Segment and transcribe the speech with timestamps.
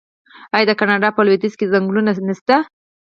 [0.55, 2.55] آیا د کاناډا په لویدیځ کې ځنګلونه نشته؟